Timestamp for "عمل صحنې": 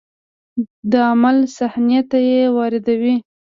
1.09-2.01